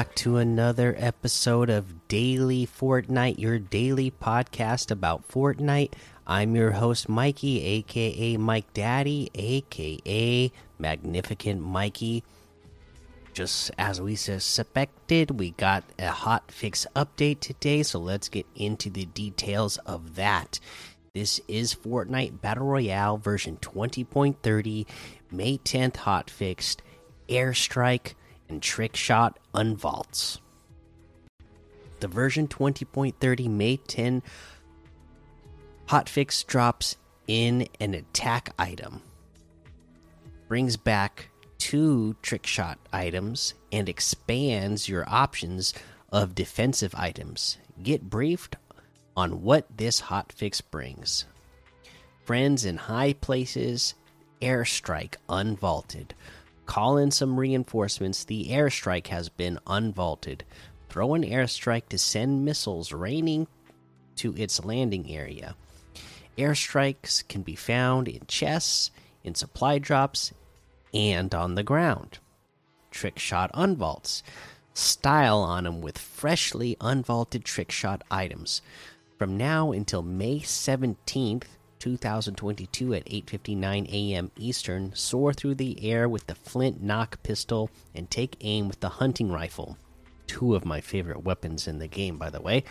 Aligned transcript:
Back 0.00 0.14
to 0.14 0.38
another 0.38 0.96
episode 0.98 1.68
of 1.68 2.08
Daily 2.08 2.66
Fortnite, 2.66 3.38
your 3.38 3.58
daily 3.58 4.10
podcast 4.10 4.90
about 4.90 5.28
Fortnite. 5.28 5.92
I'm 6.26 6.56
your 6.56 6.70
host, 6.70 7.06
Mikey, 7.06 7.62
aka 7.62 8.38
Mike 8.38 8.72
Daddy, 8.72 9.30
aka 9.34 10.50
Magnificent 10.78 11.60
Mikey. 11.60 12.24
Just 13.34 13.72
as 13.76 14.00
we 14.00 14.16
suspected, 14.16 15.38
we 15.38 15.50
got 15.50 15.84
a 15.98 16.08
hot 16.08 16.50
fix 16.50 16.86
update 16.96 17.40
today, 17.40 17.82
so 17.82 17.98
let's 17.98 18.30
get 18.30 18.46
into 18.56 18.88
the 18.88 19.04
details 19.04 19.76
of 19.84 20.14
that. 20.14 20.60
This 21.12 21.42
is 21.46 21.74
Fortnite 21.74 22.40
Battle 22.40 22.68
Royale 22.68 23.18
version 23.18 23.58
20.30, 23.60 24.86
May 25.30 25.58
10th 25.58 25.96
hot 25.96 26.30
fixed, 26.30 26.80
airstrike, 27.28 28.14
and 28.50 28.60
trick 28.60 28.96
shot 28.96 29.38
unvaults. 29.54 30.40
The 32.00 32.08
version 32.08 32.48
20.30 32.48 33.48
May 33.48 33.76
10 33.76 34.22
hotfix 35.88 36.46
drops 36.46 36.96
in 37.26 37.68
an 37.80 37.94
attack 37.94 38.52
item, 38.58 39.02
brings 40.48 40.76
back 40.76 41.28
two 41.58 42.16
trick 42.22 42.46
shot 42.46 42.78
items, 42.92 43.54
and 43.70 43.88
expands 43.88 44.88
your 44.88 45.08
options 45.08 45.74
of 46.10 46.34
defensive 46.34 46.94
items. 46.96 47.58
Get 47.82 48.08
briefed 48.10 48.56
on 49.16 49.42
what 49.42 49.66
this 49.76 50.00
hotfix 50.02 50.60
brings. 50.70 51.24
Friends 52.24 52.64
in 52.64 52.76
high 52.76 53.12
places, 53.12 53.94
airstrike 54.40 55.16
unvaulted. 55.28 56.14
Call 56.70 56.98
in 56.98 57.10
some 57.10 57.36
reinforcements. 57.36 58.22
The 58.22 58.46
airstrike 58.50 59.08
has 59.08 59.28
been 59.28 59.58
unvaulted. 59.66 60.42
Throw 60.88 61.14
an 61.14 61.24
airstrike 61.24 61.88
to 61.88 61.98
send 61.98 62.44
missiles 62.44 62.92
raining 62.92 63.48
to 64.14 64.36
its 64.36 64.64
landing 64.64 65.10
area. 65.10 65.56
Airstrikes 66.38 67.26
can 67.26 67.42
be 67.42 67.56
found 67.56 68.06
in 68.06 68.20
chests, 68.28 68.92
in 69.24 69.34
supply 69.34 69.80
drops, 69.80 70.32
and 70.94 71.34
on 71.34 71.56
the 71.56 71.64
ground. 71.64 72.20
Trick 72.92 73.18
shot 73.18 73.50
unvaults. 73.52 74.22
Style 74.72 75.40
on 75.40 75.64
them 75.64 75.80
with 75.80 75.98
freshly 75.98 76.76
unvaulted 76.80 77.42
trick 77.42 77.72
shot 77.72 78.04
items. 78.12 78.62
From 79.18 79.36
now 79.36 79.72
until 79.72 80.02
May 80.02 80.38
17th, 80.38 81.46
2022 81.80 82.94
at 82.94 83.04
8:59 83.06 83.88
a.m. 83.90 84.30
Eastern, 84.36 84.94
soar 84.94 85.32
through 85.32 85.56
the 85.56 85.84
air 85.84 86.08
with 86.08 86.26
the 86.28 86.34
flint 86.36 86.80
knock 86.80 87.20
pistol 87.24 87.70
and 87.94 88.08
take 88.08 88.36
aim 88.42 88.68
with 88.68 88.78
the 88.78 88.88
hunting 88.88 89.32
rifle. 89.32 89.76
Two 90.28 90.54
of 90.54 90.64
my 90.64 90.80
favorite 90.80 91.24
weapons 91.24 91.66
in 91.66 91.80
the 91.80 91.88
game, 91.88 92.16
by 92.16 92.30
the 92.30 92.40
way. 92.40 92.62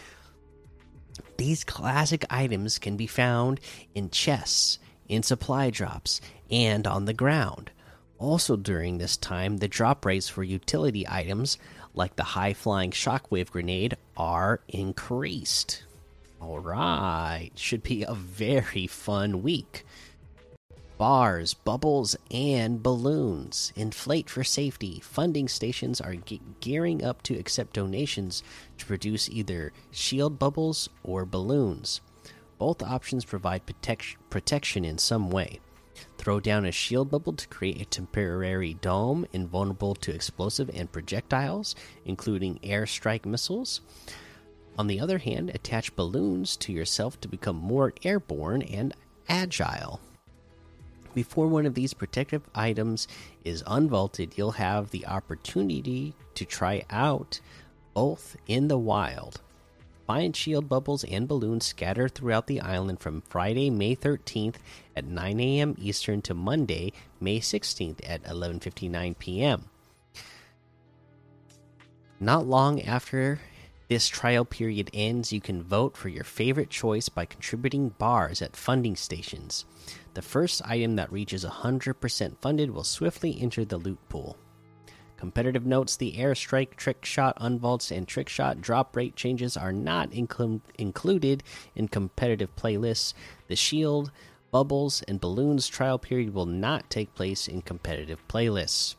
These 1.37 1.63
classic 1.65 2.25
items 2.29 2.79
can 2.79 2.95
be 2.95 3.07
found 3.07 3.59
in 3.93 4.09
chests, 4.09 4.79
in 5.09 5.23
supply 5.23 5.69
drops, 5.69 6.21
and 6.49 6.87
on 6.87 7.05
the 7.05 7.13
ground. 7.13 7.71
Also, 8.17 8.55
during 8.55 8.97
this 8.97 9.17
time, 9.17 9.57
the 9.57 9.67
drop 9.67 10.05
rates 10.05 10.29
for 10.29 10.43
utility 10.43 11.05
items 11.07 11.57
like 11.93 12.15
the 12.15 12.23
high 12.23 12.53
flying 12.53 12.91
shockwave 12.91 13.49
grenade 13.49 13.97
are 14.15 14.61
increased. 14.67 15.83
All 16.41 16.59
right, 16.59 17.51
should 17.55 17.83
be 17.83 18.03
a 18.03 18.13
very 18.13 18.87
fun 18.87 19.43
week. 19.43 19.85
Bars, 20.97 21.53
bubbles, 21.53 22.15
and 22.31 22.81
balloons. 22.81 23.73
Inflate 23.75 24.29
for 24.29 24.43
safety. 24.43 24.99
Funding 25.01 25.47
stations 25.47 25.99
are 25.99 26.15
ge 26.15 26.39
gearing 26.59 27.03
up 27.03 27.23
to 27.23 27.37
accept 27.37 27.73
donations 27.73 28.41
to 28.77 28.85
produce 28.85 29.29
either 29.29 29.73
shield 29.91 30.39
bubbles 30.39 30.89
or 31.03 31.25
balloons. 31.25 32.01
Both 32.57 32.83
options 32.83 33.25
provide 33.25 33.65
protect 33.65 34.17
protection 34.29 34.83
in 34.85 34.97
some 34.97 35.29
way. 35.29 35.59
Throw 36.17 36.39
down 36.39 36.65
a 36.65 36.71
shield 36.71 37.11
bubble 37.11 37.33
to 37.33 37.47
create 37.47 37.81
a 37.81 37.85
temporary 37.85 38.75
dome 38.75 39.25
invulnerable 39.33 39.95
to 39.95 40.13
explosive 40.13 40.69
and 40.73 40.91
projectiles, 40.91 41.75
including 42.05 42.59
airstrike 42.59 43.25
missiles. 43.25 43.81
On 44.79 44.87
the 44.87 45.01
other 45.01 45.17
hand, 45.17 45.51
attach 45.53 45.93
balloons 45.97 46.55
to 46.55 46.71
yourself 46.71 47.19
to 47.19 47.27
become 47.27 47.57
more 47.57 47.93
airborne 48.05 48.61
and 48.61 48.93
agile. 49.27 49.99
Before 51.13 51.47
one 51.47 51.65
of 51.65 51.73
these 51.73 51.93
protective 51.93 52.43
items 52.55 53.05
is 53.43 53.61
unvaulted, 53.63 54.37
you'll 54.37 54.51
have 54.51 54.91
the 54.91 55.05
opportunity 55.05 56.15
to 56.33 56.45
try 56.45 56.85
out 56.89 57.41
both 57.93 58.37
in 58.47 58.69
the 58.69 58.77
wild. 58.77 59.41
Find 60.07 60.33
shield 60.33 60.69
bubbles 60.69 61.03
and 61.03 61.27
balloons 61.27 61.65
scattered 61.65 62.15
throughout 62.15 62.47
the 62.47 62.61
island 62.61 63.01
from 63.01 63.19
Friday, 63.19 63.69
May 63.69 63.97
13th 63.97 64.55
at 64.95 65.03
9 65.03 65.41
a.m. 65.41 65.75
Eastern 65.77 66.21
to 66.21 66.33
Monday, 66.33 66.93
May 67.19 67.41
16th 67.41 67.99
at 68.07 68.23
11:59 68.23 69.19
p.m. 69.19 69.65
Not 72.21 72.47
long 72.47 72.81
after 72.81 73.41
this 73.89 74.07
trial 74.07 74.45
period 74.45 74.91
ends, 74.93 75.33
you 75.33 75.41
can 75.41 75.63
vote 75.63 75.97
for 75.97 76.09
your 76.09 76.23
favorite 76.23 76.69
choice 76.69 77.09
by 77.09 77.25
contributing 77.25 77.89
bars 77.97 78.39
at 78.39 78.55
funding 78.55 78.95
stations. 78.95 79.65
The 80.13 80.21
first 80.21 80.61
item 80.63 80.95
that 80.97 81.11
reaches 81.11 81.43
100% 81.43 82.37
funded 82.39 82.69
will 82.69 82.83
swiftly 82.83 83.37
enter 83.41 83.65
the 83.65 83.77
loot 83.77 83.97
pool. 84.07 84.37
Competitive 85.17 85.65
notes 85.65 85.97
the 85.97 86.13
airstrike, 86.13 86.75
trick 86.75 87.03
shot, 87.03 87.35
unvaults, 87.39 87.95
and 87.95 88.07
trick 88.07 88.29
shot 88.29 88.61
drop 88.61 88.95
rate 88.95 89.15
changes 89.15 89.57
are 89.57 89.73
not 89.73 90.11
inclu 90.11 90.61
included 90.77 91.43
in 91.75 91.87
competitive 91.87 92.55
playlists. 92.55 93.15
The 93.47 93.55
shield, 93.55 94.11
bubbles, 94.51 95.01
and 95.07 95.19
balloons 95.19 95.67
trial 95.67 95.97
period 95.97 96.33
will 96.33 96.45
not 96.45 96.89
take 96.91 97.15
place 97.15 97.47
in 97.47 97.63
competitive 97.63 98.25
playlists. 98.27 98.95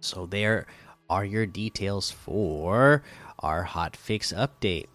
So, 0.00 0.26
there 0.26 0.66
are 1.08 1.24
your 1.24 1.46
details 1.46 2.10
for 2.10 3.02
our 3.38 3.62
hot 3.62 3.96
fix 3.96 4.32
update. 4.32 4.86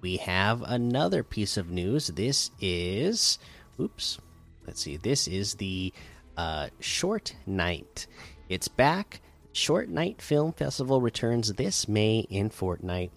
We 0.00 0.18
have 0.18 0.62
another 0.62 1.22
piece 1.22 1.56
of 1.56 1.70
news. 1.70 2.08
This 2.08 2.50
is, 2.60 3.38
oops, 3.80 4.18
let's 4.66 4.82
see. 4.82 4.96
This 4.96 5.26
is 5.26 5.54
the 5.54 5.92
uh, 6.36 6.68
Short 6.80 7.34
Nite. 7.46 8.06
It's 8.48 8.68
back. 8.68 9.20
Short 9.52 9.88
Nite 9.88 10.20
Film 10.20 10.52
Festival 10.52 11.00
returns 11.00 11.52
this 11.52 11.88
May 11.88 12.26
in 12.28 12.50
Fortnite. 12.50 13.10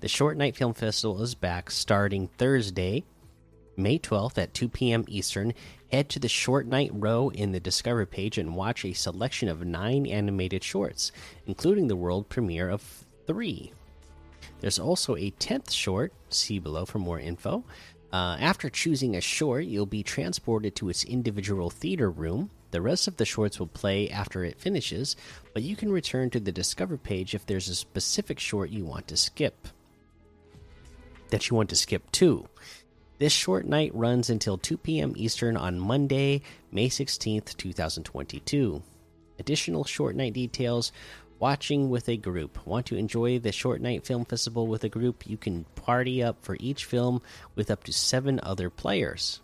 The 0.00 0.08
Short 0.08 0.36
Nite 0.36 0.56
Film 0.56 0.74
Festival 0.74 1.22
is 1.22 1.34
back 1.34 1.70
starting 1.70 2.28
Thursday, 2.38 3.04
May 3.76 3.98
12th 3.98 4.38
at 4.38 4.54
2 4.54 4.68
p.m. 4.68 5.04
Eastern. 5.08 5.52
Head 5.90 6.08
to 6.10 6.18
the 6.18 6.28
Short 6.28 6.66
Nite 6.66 6.90
row 6.92 7.30
in 7.30 7.52
the 7.52 7.60
Discover 7.60 8.06
page 8.06 8.38
and 8.38 8.56
watch 8.56 8.84
a 8.84 8.92
selection 8.92 9.48
of 9.48 9.64
nine 9.64 10.06
animated 10.06 10.64
shorts, 10.64 11.12
including 11.46 11.88
the 11.88 11.96
world 11.96 12.28
premiere 12.28 12.68
of 12.68 13.04
three. 13.26 13.72
There's 14.60 14.78
also 14.78 15.16
a 15.16 15.30
10th 15.32 15.70
short, 15.70 16.12
see 16.30 16.58
below 16.58 16.84
for 16.84 16.98
more 16.98 17.20
info. 17.20 17.64
Uh, 18.12 18.36
after 18.38 18.70
choosing 18.70 19.16
a 19.16 19.20
short, 19.20 19.64
you'll 19.64 19.86
be 19.86 20.02
transported 20.02 20.76
to 20.76 20.88
its 20.88 21.04
individual 21.04 21.68
theater 21.68 22.10
room. 22.10 22.50
The 22.70 22.80
rest 22.80 23.08
of 23.08 23.16
the 23.16 23.24
shorts 23.24 23.58
will 23.58 23.66
play 23.66 24.08
after 24.08 24.44
it 24.44 24.60
finishes, 24.60 25.16
but 25.52 25.62
you 25.62 25.76
can 25.76 25.92
return 25.92 26.30
to 26.30 26.40
the 26.40 26.52
Discover 26.52 26.96
page 26.96 27.34
if 27.34 27.44
there's 27.44 27.68
a 27.68 27.74
specific 27.74 28.38
short 28.38 28.70
you 28.70 28.84
want 28.84 29.08
to 29.08 29.16
skip. 29.16 29.68
That 31.30 31.50
you 31.50 31.56
want 31.56 31.70
to 31.70 31.76
skip 31.76 32.10
to. 32.12 32.48
This 33.18 33.32
short 33.32 33.64
nite 33.64 33.94
runs 33.94 34.28
until 34.28 34.58
2 34.58 34.76
p.m. 34.76 35.12
Eastern 35.16 35.56
on 35.56 35.78
Monday, 35.78 36.42
May 36.72 36.88
16th, 36.88 37.56
2022. 37.56 38.82
Additional 39.38 39.84
short 39.84 40.16
nite 40.16 40.32
details 40.32 40.90
watching 41.38 41.90
with 41.90 42.08
a 42.08 42.16
group. 42.16 42.66
Want 42.66 42.86
to 42.86 42.96
enjoy 42.96 43.38
the 43.38 43.52
Short 43.52 43.80
Nite 43.80 44.04
Film 44.04 44.24
Festival 44.24 44.66
with 44.66 44.82
a 44.82 44.88
group? 44.88 45.28
You 45.28 45.36
can 45.36 45.64
party 45.76 46.24
up 46.24 46.44
for 46.44 46.56
each 46.58 46.86
film 46.86 47.22
with 47.54 47.70
up 47.70 47.84
to 47.84 47.92
seven 47.92 48.40
other 48.42 48.68
players. 48.68 49.40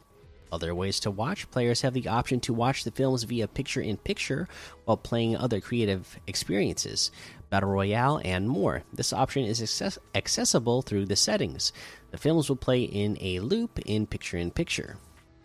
Other 0.53 0.75
ways 0.75 0.99
to 1.01 1.11
watch 1.11 1.51
players 1.51 1.83
have 1.83 1.95
the 1.95 2.09
option 2.09 2.41
to 2.41 2.53
watch 2.53 2.85
the 2.85 2.91
films 2.91 3.23
via 3.23 3.47
picture 3.47 3.81
in 3.81 3.97
picture 3.97 4.49
while 4.85 4.97
playing 4.97 5.37
other 5.37 5.61
creative 5.61 6.19
experiences, 6.27 7.11
Battle 7.51 7.71
Royale, 7.71 8.21
and 8.25 8.49
more. 8.49 8.83
This 8.93 9.13
option 9.13 9.45
is 9.45 9.63
access 9.63 9.99
accessible 10.15 10.83
through 10.83 11.07
the 11.07 11.17
settings. 11.17 11.73
The 12.11 12.19
films 12.19 12.49
will 12.49 12.57
play 12.57 12.83
in 12.83 13.17
a 13.21 13.41
loop 13.41 13.79
in 13.87 14.07
picture 14.07 14.37
in 14.37 14.51
picture. 14.51 14.97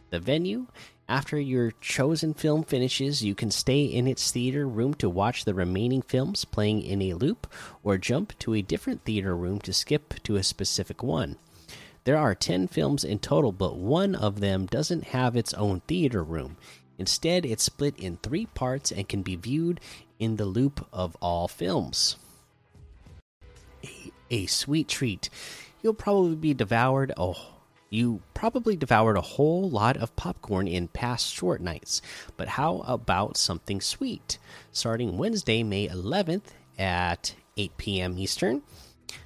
The 0.09 0.19
venue 0.19 0.67
after 1.07 1.39
your 1.39 1.71
chosen 1.81 2.33
film 2.33 2.63
finishes, 2.63 3.23
you 3.23 3.35
can 3.35 3.51
stay 3.51 3.83
in 3.83 4.07
its 4.07 4.31
theater 4.31 4.67
room 4.67 4.95
to 4.95 5.07
watch 5.07 5.45
the 5.45 5.53
remaining 5.53 6.01
films 6.01 6.45
playing 6.45 6.81
in 6.81 6.99
a 7.03 7.13
loop, 7.13 7.45
or 7.83 7.99
jump 7.99 8.37
to 8.39 8.55
a 8.55 8.63
different 8.63 9.03
theater 9.03 9.37
room 9.37 9.59
to 9.59 9.73
skip 9.73 10.15
to 10.23 10.35
a 10.35 10.41
specific 10.41 11.03
one. 11.03 11.37
There 12.05 12.17
are 12.17 12.35
10 12.35 12.67
films 12.67 13.03
in 13.03 13.17
total, 13.17 13.51
but 13.51 13.77
one 13.77 14.13
of 14.13 14.39
them 14.39 14.67
doesn't 14.67 15.05
have 15.05 15.35
its 15.35 15.55
own 15.55 15.81
theater 15.81 16.23
room. 16.23 16.55
Instead, 16.99 17.45
it's 17.45 17.63
split 17.63 17.97
in 17.97 18.17
three 18.17 18.45
parts 18.45 18.91
and 18.91 19.09
can 19.09 19.23
be 19.23 19.35
viewed 19.35 19.81
in 20.19 20.35
the 20.35 20.45
loop 20.45 20.87
of 20.93 21.17
all 21.19 21.47
films. 21.47 22.17
A, 23.83 24.11
a 24.29 24.45
sweet 24.45 24.87
treat. 24.87 25.29
You'll 25.81 25.95
probably 25.95 26.35
be 26.35 26.53
devoured. 26.53 27.11
Oh, 27.17 27.55
you 27.89 28.21
probably 28.35 28.75
devoured 28.75 29.17
a 29.17 29.21
whole 29.21 29.67
lot 29.67 29.97
of 29.97 30.15
popcorn 30.15 30.67
in 30.67 30.87
past 30.87 31.33
short 31.33 31.59
nites. 31.59 32.03
But 32.37 32.49
how 32.49 32.83
about 32.85 33.35
something 33.35 33.81
sweet? 33.81 34.37
Starting 34.71 35.17
Wednesday, 35.17 35.63
May 35.63 35.87
11th 35.87 36.53
at 36.77 37.33
8 37.57 37.77
p.m. 37.77 38.19
Eastern. 38.19 38.61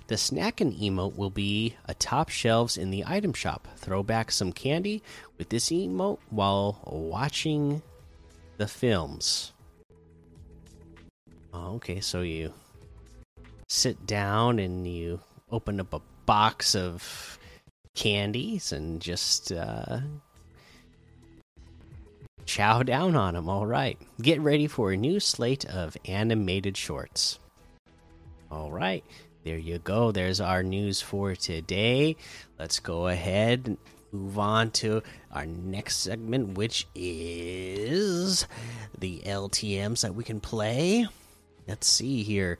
The 0.07 0.15
snackin' 0.15 0.79
emote 0.79 1.15
will 1.15 1.29
be 1.29 1.75
atop 1.85 2.29
shelves 2.29 2.77
in 2.77 2.89
the 2.89 3.03
item 3.05 3.33
shop. 3.33 3.67
Throw 3.77 4.01
back 4.03 4.31
some 4.31 4.51
candy 4.51 5.03
with 5.37 5.49
this 5.49 5.69
emote 5.69 6.19
while 6.29 6.81
watching 6.85 7.81
the 8.57 8.67
films. 8.67 9.53
Oh, 11.53 11.75
okay, 11.75 11.99
so 11.99 12.21
you 12.21 12.53
sit 13.67 14.05
down 14.05 14.59
and 14.59 14.87
you 14.87 15.19
open 15.51 15.79
up 15.79 15.93
a 15.93 16.01
box 16.25 16.75
of 16.75 17.39
candies 17.95 18.71
and 18.71 19.01
just 19.01 19.51
uh, 19.51 19.99
chow 22.45 22.83
down 22.83 23.15
on 23.15 23.33
them. 23.33 23.49
All 23.49 23.65
right, 23.65 23.97
get 24.21 24.39
ready 24.41 24.67
for 24.67 24.91
a 24.91 24.97
new 24.97 25.19
slate 25.19 25.65
of 25.65 25.97
animated 26.05 26.77
shorts. 26.77 27.39
All 28.51 28.71
right, 28.71 29.03
there 29.49 29.57
you 29.57 29.79
go. 29.79 30.11
There's 30.11 30.39
our 30.39 30.61
news 30.61 31.01
for 31.01 31.33
today. 31.33 32.17
Let's 32.59 32.79
go 32.79 33.07
ahead 33.07 33.63
and 33.65 33.77
move 34.11 34.37
on 34.37 34.69
to 34.71 35.01
our 35.31 35.47
next 35.47 35.97
segment, 35.97 36.55
which 36.55 36.85
is 36.93 38.45
the 38.95 39.21
LTMs 39.25 40.01
that 40.01 40.13
we 40.13 40.23
can 40.23 40.39
play. 40.39 41.07
Let's 41.67 41.87
see 41.87 42.21
here. 42.21 42.59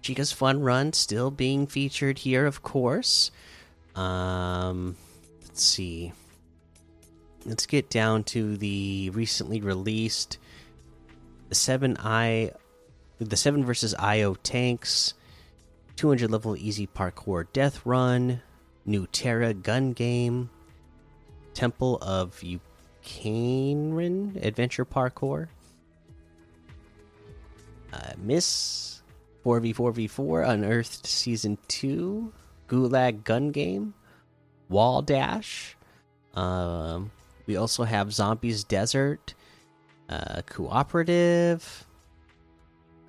Chica's 0.00 0.30
Fun 0.30 0.60
Run 0.60 0.92
still 0.92 1.32
being 1.32 1.66
featured 1.66 2.18
here, 2.18 2.46
of 2.46 2.62
course. 2.62 3.32
Um, 3.96 4.96
let's 5.42 5.64
see. 5.64 6.12
Let's 7.46 7.66
get 7.66 7.90
down 7.90 8.22
to 8.24 8.56
the 8.56 9.10
recently 9.10 9.60
released 9.60 10.38
the 11.48 11.56
seven 11.56 11.96
I, 11.98 12.52
the 13.18 13.36
seven 13.36 13.64
versus 13.64 13.92
IO 13.98 14.36
tanks, 14.36 15.14
200 15.98 16.30
level 16.30 16.56
easy 16.56 16.86
parkour 16.86 17.44
death 17.52 17.84
run, 17.84 18.40
new 18.86 19.04
Terra 19.08 19.52
gun 19.52 19.92
game, 19.92 20.48
Temple 21.54 21.98
of 22.00 22.40
Ukainrin 23.04 24.40
adventure 24.44 24.84
parkour, 24.84 25.48
uh, 27.92 28.12
Miss 28.16 29.02
4v4v4 29.44 30.48
Unearthed 30.48 31.04
Season 31.04 31.58
2, 31.66 32.32
Gulag 32.68 33.24
Gun 33.24 33.50
Game, 33.50 33.92
Wall 34.68 35.02
Dash. 35.02 35.76
Um, 36.34 37.10
we 37.46 37.56
also 37.56 37.82
have 37.82 38.12
Zombies 38.12 38.62
Desert, 38.62 39.34
uh, 40.08 40.42
Cooperative, 40.46 41.86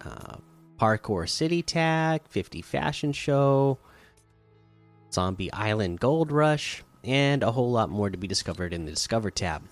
uh, 0.03 0.37
Parkour 0.79 1.27
City 1.27 1.61
Tag, 1.61 2.21
50 2.29 2.61
Fashion 2.61 3.11
Show, 3.11 3.77
Zombie 5.11 5.51
Island 5.51 5.99
Gold 5.99 6.31
Rush, 6.31 6.83
and 7.03 7.43
a 7.43 7.51
whole 7.51 7.71
lot 7.71 7.89
more 7.89 8.09
to 8.09 8.17
be 8.17 8.27
discovered 8.27 8.73
in 8.73 8.85
the 8.85 8.91
Discover 8.91 9.31
tab. 9.31 9.63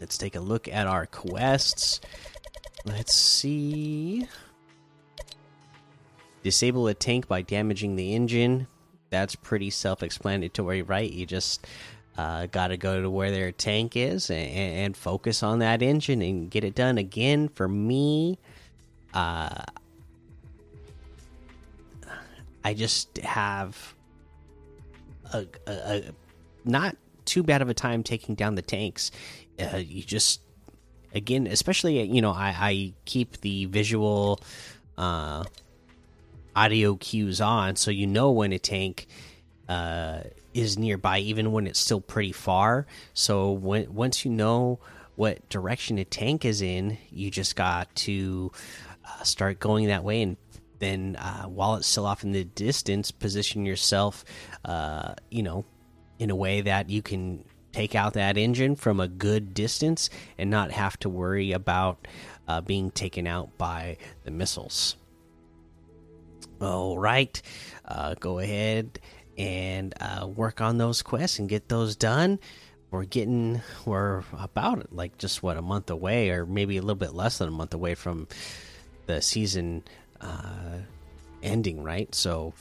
Let's 0.00 0.18
take 0.18 0.36
a 0.36 0.40
look 0.40 0.68
at 0.68 0.86
our 0.86 1.06
quests. 1.06 2.00
Let's 2.84 3.14
see. 3.14 4.28
Disable 6.42 6.86
a 6.86 6.94
tank 6.94 7.26
by 7.26 7.42
damaging 7.42 7.96
the 7.96 8.14
engine. 8.14 8.68
That's 9.10 9.34
pretty 9.34 9.70
self 9.70 10.02
explanatory, 10.02 10.82
right? 10.82 11.10
You 11.10 11.26
just 11.26 11.66
uh, 12.16 12.46
got 12.46 12.68
to 12.68 12.76
go 12.76 13.00
to 13.02 13.10
where 13.10 13.30
their 13.30 13.52
tank 13.52 13.96
is 13.96 14.30
and, 14.30 14.50
and, 14.50 14.96
focus 14.96 15.42
on 15.42 15.60
that 15.60 15.82
engine 15.82 16.20
and 16.20 16.50
get 16.50 16.64
it 16.64 16.74
done. 16.74 16.98
Again, 16.98 17.48
for 17.48 17.68
me, 17.68 18.38
uh, 19.14 19.62
I 22.64 22.74
just 22.74 23.18
have 23.18 23.94
a, 25.32 25.46
a, 25.66 25.72
a, 25.72 26.02
not 26.64 26.96
too 27.24 27.42
bad 27.42 27.62
of 27.62 27.68
a 27.68 27.74
time 27.74 28.02
taking 28.02 28.34
down 28.34 28.54
the 28.54 28.62
tanks. 28.62 29.10
Uh, 29.58 29.76
you 29.76 30.02
just 30.02 30.40
again, 31.14 31.46
especially 31.46 32.02
you 32.02 32.22
know, 32.22 32.32
I, 32.32 32.54
I 32.58 32.92
keep 33.04 33.40
the 33.40 33.66
visual 33.66 34.40
uh, 34.96 35.44
audio 36.54 36.96
cues 36.96 37.40
on, 37.40 37.76
so 37.76 37.90
you 37.90 38.06
know 38.06 38.30
when 38.32 38.52
a 38.52 38.58
tank 38.58 39.06
uh, 39.68 40.20
is 40.54 40.78
nearby, 40.78 41.18
even 41.20 41.52
when 41.52 41.66
it's 41.66 41.78
still 41.78 42.00
pretty 42.00 42.32
far. 42.32 42.86
So 43.14 43.52
when 43.52 43.92
once 43.94 44.24
you 44.24 44.30
know 44.30 44.80
what 45.16 45.48
direction 45.48 45.98
a 45.98 46.04
tank 46.04 46.44
is 46.44 46.62
in, 46.62 46.96
you 47.10 47.30
just 47.30 47.56
got 47.56 47.92
to 47.96 48.52
uh, 49.08 49.22
start 49.22 49.58
going 49.58 49.86
that 49.86 50.04
way 50.04 50.22
and 50.22 50.36
then 50.78 51.16
uh, 51.16 51.44
while 51.44 51.76
it's 51.76 51.86
still 51.86 52.06
off 52.06 52.24
in 52.24 52.32
the 52.32 52.44
distance, 52.44 53.10
position 53.10 53.64
yourself, 53.64 54.24
uh, 54.64 55.14
you 55.30 55.42
know, 55.42 55.64
in 56.18 56.30
a 56.30 56.36
way 56.36 56.60
that 56.60 56.90
you 56.90 57.02
can 57.02 57.44
take 57.72 57.94
out 57.94 58.14
that 58.14 58.36
engine 58.36 58.76
from 58.76 59.00
a 59.00 59.08
good 59.08 59.54
distance 59.54 60.10
and 60.36 60.50
not 60.50 60.70
have 60.70 60.98
to 61.00 61.08
worry 61.08 61.52
about 61.52 62.08
uh, 62.46 62.60
being 62.60 62.90
taken 62.90 63.26
out 63.26 63.56
by 63.58 63.96
the 64.24 64.30
missiles. 64.30 64.96
All 66.60 66.98
right, 66.98 67.40
uh, 67.84 68.14
go 68.14 68.38
ahead 68.38 68.98
and 69.36 69.94
uh, 70.00 70.26
work 70.26 70.60
on 70.60 70.78
those 70.78 71.02
quests 71.02 71.38
and 71.38 71.48
get 71.48 71.68
those 71.68 71.94
done. 71.94 72.40
We're 72.90 73.04
getting, 73.04 73.60
we're 73.84 74.24
about 74.32 74.92
like 74.92 75.18
just 75.18 75.42
what 75.42 75.56
a 75.56 75.62
month 75.62 75.90
away, 75.90 76.30
or 76.30 76.46
maybe 76.46 76.78
a 76.78 76.80
little 76.80 76.96
bit 76.96 77.14
less 77.14 77.38
than 77.38 77.48
a 77.48 77.52
month 77.52 77.74
away 77.74 77.94
from 77.94 78.26
the 79.08 79.20
season 79.20 79.82
uh, 80.20 80.78
ending, 81.42 81.82
right? 81.82 82.14
So, 82.14 82.54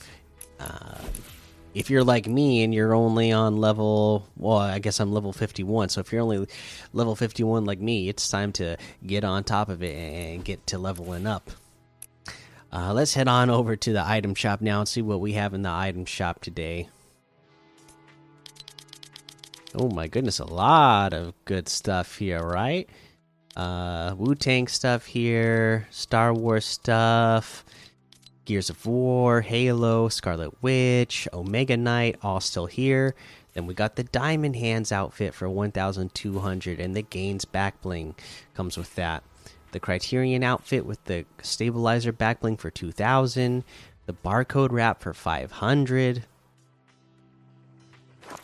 uh, 0.60 0.98
if 1.76 1.92
you're 1.92 2.04
like 2.04 2.26
me 2.26 2.64
and 2.64 2.74
you're 2.74 2.96
only 2.96 3.32
on 3.32 3.58
level, 3.58 4.28
well, 4.36 4.58
I 4.58 4.80
guess 4.80 5.00
I'm 5.00 5.12
level 5.12 5.32
51. 5.32 5.90
So 5.90 6.02
if 6.02 6.12
you're 6.12 6.24
only 6.24 6.48
level 6.92 7.16
51 7.16 7.66
like 7.66 7.80
me, 7.80 8.10
it's 8.10 8.30
time 8.30 8.52
to 8.54 8.78
get 9.06 9.24
on 9.24 9.44
top 9.44 9.70
of 9.70 9.84
it 9.84 9.96
and 9.96 10.44
get 10.44 10.66
to 10.68 10.80
leveling 10.80 11.28
up. 11.28 11.52
Uh, 12.74 12.94
let's 12.94 13.14
head 13.14 13.28
on 13.28 13.52
over 13.52 13.76
to 13.76 13.94
the 13.94 14.04
item 14.04 14.34
shop 14.34 14.60
now 14.60 14.80
and 14.80 14.88
see 14.88 15.04
what 15.04 15.22
we 15.22 15.34
have 15.34 15.54
in 15.54 15.62
the 15.62 15.70
item 15.70 16.06
shop 16.06 16.42
today. 16.42 16.90
Oh 19.76 19.90
my 19.90 20.08
goodness, 20.08 20.40
a 20.40 20.46
lot 20.46 21.14
of 21.14 21.34
good 21.46 21.70
stuff 21.70 22.18
here, 22.18 22.42
right? 22.42 22.90
Uh, 23.58 24.14
Wu 24.16 24.36
Tang 24.36 24.68
stuff 24.68 25.08
here, 25.08 25.88
Star 25.90 26.32
Wars 26.32 26.64
stuff, 26.64 27.66
Gears 28.46 28.70
of 28.70 28.86
War, 28.86 29.42
Halo, 29.42 30.10
Scarlet 30.10 30.54
Witch, 30.62 31.28
Omega 31.34 31.76
Knight, 31.76 32.18
all 32.22 32.40
still 32.40 32.68
here. 32.68 33.16
Then 33.56 33.66
we 33.66 33.74
got 33.74 33.96
the 33.96 34.04
Diamond 34.04 34.58
Hands 34.58 34.92
outfit 34.92 35.34
for 35.34 35.50
1,200, 35.50 36.80
and 36.80 36.96
the 36.96 37.02
Gains 37.02 37.46
back 37.46 37.82
bling 37.82 38.14
comes 38.54 38.78
with 38.78 38.94
that. 38.94 39.24
The 39.72 39.80
Criterion 39.80 40.44
outfit 40.44 40.86
with 40.86 41.04
the 41.06 41.26
stabilizer 41.42 42.12
back 42.12 42.42
bling 42.42 42.58
for 42.58 42.70
2,000. 42.70 43.64
The 44.06 44.14
barcode 44.14 44.72
wrap 44.72 45.02
for 45.02 45.16
500. 45.16 46.26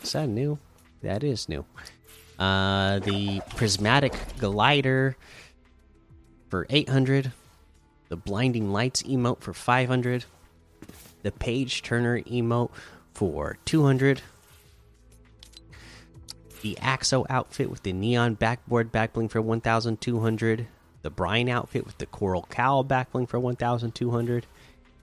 Is 0.02 0.12
that 0.12 0.28
new? 0.28 0.58
That 1.02 1.22
is 1.22 1.48
new. 1.48 1.64
Uh, 2.38 2.98
the 3.00 3.40
prismatic 3.54 4.12
glider 4.38 5.16
for 6.48 6.66
800 6.68 7.32
the 8.08 8.16
blinding 8.16 8.72
lights 8.72 9.02
emote 9.04 9.40
for 9.40 9.52
500 9.52 10.24
the 11.22 11.30
page 11.30 11.82
turner 11.82 12.20
emote 12.22 12.70
for 13.12 13.56
200 13.64 14.20
the 16.62 16.76
axo 16.80 17.24
outfit 17.28 17.70
with 17.70 17.82
the 17.84 17.92
neon 17.92 18.34
backboard 18.34 18.90
backbling 18.90 19.30
for 19.30 19.40
1200 19.40 20.66
the 21.02 21.10
brine 21.10 21.48
outfit 21.48 21.86
with 21.86 21.98
the 21.98 22.06
coral 22.06 22.46
cowl 22.50 22.84
backbling 22.84 23.28
for 23.28 23.38
1200 23.38 24.46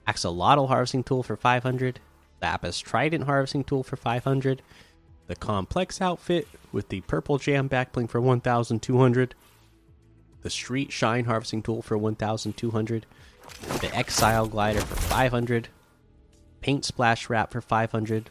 axolotl 0.06 0.68
harvesting 0.68 1.02
tool 1.02 1.22
for 1.22 1.36
500 1.36 2.00
The 2.40 2.46
lapis 2.46 2.78
trident 2.78 3.24
harvesting 3.24 3.64
tool 3.64 3.82
for 3.82 3.96
500 3.96 4.60
the 5.32 5.36
complex 5.36 6.02
outfit 6.02 6.46
with 6.72 6.90
the 6.90 7.00
purple 7.02 7.38
jam 7.38 7.66
backbling 7.66 8.06
for 8.06 8.20
1200 8.20 9.34
the 10.42 10.50
street 10.50 10.92
shine 10.92 11.24
harvesting 11.24 11.62
tool 11.62 11.80
for 11.80 11.96
1200 11.96 13.06
the 13.80 13.96
exile 13.96 14.46
glider 14.46 14.82
for 14.82 14.96
500 14.96 15.68
paint 16.60 16.84
splash 16.84 17.30
wrap 17.30 17.50
for 17.50 17.62
500 17.62 18.28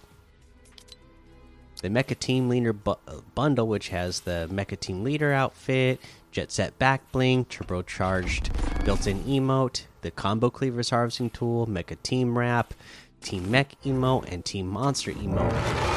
the 1.82 1.90
mecha 1.90 2.20
team 2.20 2.48
leader 2.50 2.72
bu 2.72 2.92
uh, 2.92 3.22
bundle 3.34 3.68
which 3.68 3.90
has 3.90 4.20
the 4.20 4.48
mecha 4.52 4.80
team 4.80 5.04
leader 5.04 5.34
outfit 5.34 6.00
jet 6.32 6.52
set 6.52 6.78
back 6.78 7.12
bling 7.12 7.46
turbocharged 7.46 8.52
built 8.86 9.08
in 9.08 9.24
emote, 9.24 9.86
the 10.02 10.12
combo 10.12 10.50
cleavers 10.50 10.90
harvesting 10.90 11.30
tool, 11.30 11.68
mecha 11.68 12.02
team 12.02 12.38
wrap, 12.38 12.74
team 13.22 13.52
mech 13.52 13.80
emote, 13.84 14.32
and 14.32 14.44
team 14.44 14.68
monster 14.68 15.12
emote. 15.12 15.91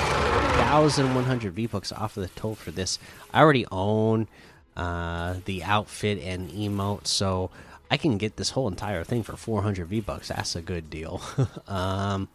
1,100 0.58 1.52
V 1.52 1.66
bucks 1.66 1.92
off 1.92 2.16
of 2.16 2.22
the 2.22 2.28
total 2.28 2.54
for 2.54 2.70
this. 2.70 2.98
I 3.32 3.40
already 3.40 3.66
own 3.70 4.28
uh, 4.76 5.36
the 5.44 5.62
outfit 5.62 6.18
and 6.22 6.50
emote, 6.50 7.06
so 7.06 7.50
I 7.90 7.96
can 7.96 8.18
get 8.18 8.36
this 8.36 8.50
whole 8.50 8.68
entire 8.68 9.04
thing 9.04 9.22
for 9.22 9.36
400 9.36 9.86
V 9.86 10.00
bucks. 10.00 10.28
That's 10.28 10.56
a 10.56 10.62
good 10.62 10.90
deal. 10.90 11.20
um, 11.68 12.28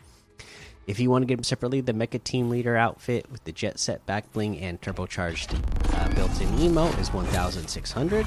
if 0.88 1.00
you 1.00 1.10
want 1.12 1.22
to 1.22 1.28
get 1.28 1.36
them 1.36 1.44
separately, 1.44 1.82
the 1.82 1.94
Mecha 1.94 2.24
Team 2.24 2.50
Leader 2.50 2.76
outfit 2.76 3.30
with 3.32 3.44
the 3.44 3.52
Jet 3.52 3.78
Set 3.78 4.04
back 4.06 4.32
bling 4.34 4.58
and 4.60 4.82
turbocharged 4.82 5.54
uh, 5.94 6.16
built-in 6.16 6.48
emote 6.58 6.98
is 7.00 7.14
1,600. 7.14 8.26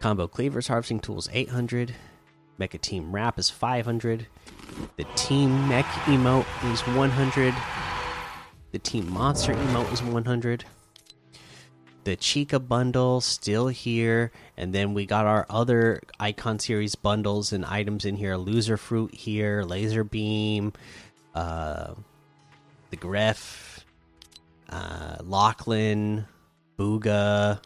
Combo 0.00 0.26
Cleavers 0.28 0.68
Harvesting 0.68 1.00
Tools 1.00 1.28
800. 1.32 1.94
Mecha 2.60 2.80
Team 2.80 3.12
Wrap 3.12 3.38
is 3.38 3.48
500. 3.48 4.26
The 4.96 5.04
Team 5.16 5.68
Mech 5.68 5.86
emote 6.06 6.46
is 6.72 6.80
100. 6.96 7.54
The 8.72 8.78
Team 8.78 9.10
Monster 9.12 9.54
emote 9.54 9.92
is 9.92 10.02
100 10.02 10.64
the 12.06 12.14
Chica 12.14 12.60
bundle 12.60 13.20
still 13.20 13.66
here, 13.66 14.30
and 14.56 14.72
then 14.72 14.94
we 14.94 15.06
got 15.06 15.26
our 15.26 15.44
other 15.50 16.00
Icon 16.20 16.60
series 16.60 16.94
bundles 16.94 17.52
and 17.52 17.64
items 17.64 18.04
in 18.04 18.14
here: 18.14 18.36
Loser 18.36 18.76
Fruit 18.76 19.12
here, 19.12 19.64
LazarBeam, 19.64 20.72
uh, 21.34 21.94
the 22.90 22.96
Gref, 22.96 23.82
uh, 24.70 25.16
Lachlan, 25.24 26.26
Bugha, 26.78 27.60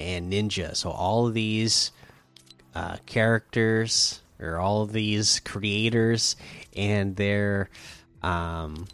and 0.00 0.32
Ninja. 0.32 0.74
So 0.74 0.90
all 0.90 1.28
of 1.28 1.34
these 1.34 1.92
uh, 2.74 2.96
characters 3.06 4.22
or 4.40 4.58
all 4.58 4.82
of 4.82 4.92
these 4.92 5.40
creators 5.40 6.36
and 6.76 7.16
their 7.16 7.70
um, 8.22 8.86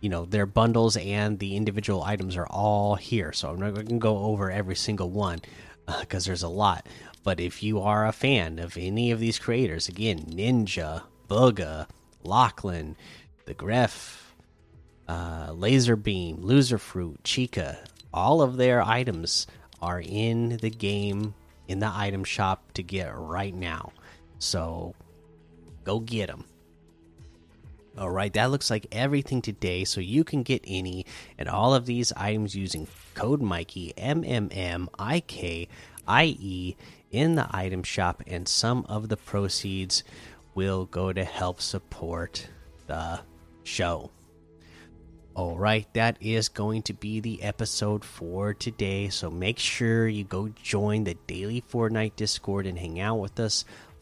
you 0.00 0.08
know 0.08 0.24
their 0.24 0.46
bundles 0.46 0.96
and 0.96 1.38
the 1.38 1.56
individual 1.56 2.02
items 2.02 2.36
are 2.36 2.46
all 2.46 2.94
here. 2.94 3.32
So 3.32 3.50
i'm 3.50 3.58
not 3.58 3.74
going 3.74 3.86
to 3.88 3.98
go 3.98 4.18
over 4.18 4.50
every 4.50 4.76
single 4.76 5.10
one 5.10 5.40
because 6.00 6.26
uh, 6.26 6.28
there's 6.28 6.42
a 6.42 6.48
lot. 6.48 6.86
But 7.24 7.40
if 7.40 7.62
you 7.62 7.80
are 7.80 8.06
a 8.06 8.12
fan 8.12 8.58
of 8.58 8.76
any 8.76 9.10
of 9.10 9.20
these 9.20 9.38
creators 9.38 9.88
again 9.88 10.20
ninja 10.30 11.02
bugha 11.28 11.86
lachlan 12.24 12.96
the 13.44 13.54
gref 13.54 14.22
uh, 15.08 15.52
lazarbeam 15.52 16.42
loser 16.42 16.78
fruit 16.78 17.22
chica 17.24 17.78
all 18.12 18.40
of 18.40 18.56
their 18.56 18.82
items 18.82 19.46
are 19.80 20.00
in 20.00 20.56
the 20.58 20.70
game 20.70 21.34
in 21.66 21.78
the 21.80 21.90
item 21.92 22.24
shop 22.24 22.72
to 22.72 22.82
get 22.82 23.14
right 23.14 23.54
now 23.54 23.92
so 24.38 24.94
go 25.84 26.00
get 26.00 26.28
them 26.28 26.44
all 27.98 28.10
right, 28.10 28.32
that 28.34 28.52
looks 28.52 28.70
like 28.70 28.86
everything 28.92 29.42
today. 29.42 29.84
So 29.84 30.00
you 30.00 30.22
can 30.22 30.44
get 30.44 30.62
any 30.66 31.04
and 31.36 31.48
all 31.48 31.74
of 31.74 31.84
these 31.84 32.12
items 32.12 32.54
using 32.54 32.86
code 33.14 33.42
Mikey 33.42 33.92
M 33.96 34.22
M 34.24 34.48
M 34.52 34.88
I 34.98 35.20
K 35.20 35.66
I 36.06 36.36
E 36.38 36.76
in 37.10 37.34
the 37.34 37.48
item 37.50 37.82
shop, 37.82 38.22
and 38.26 38.46
some 38.46 38.84
of 38.88 39.08
the 39.08 39.16
proceeds 39.16 40.04
will 40.54 40.84
go 40.86 41.12
to 41.12 41.24
help 41.24 41.60
support 41.60 42.48
the 42.86 43.20
show. 43.64 44.10
All 45.34 45.58
right, 45.58 45.86
that 45.94 46.16
is 46.20 46.48
going 46.48 46.82
to 46.82 46.92
be 46.92 47.20
the 47.20 47.42
episode 47.42 48.04
for 48.04 48.54
today. 48.54 49.08
So 49.08 49.30
make 49.30 49.58
sure 49.58 50.08
you 50.08 50.24
go 50.24 50.48
join 50.62 51.04
the 51.04 51.14
daily 51.26 51.62
Fortnite 51.62 52.16
Discord 52.16 52.66
and 52.66 52.78
hang 52.78 53.00
out 53.00 53.16
with 53.16 53.38
us. 53.40 53.64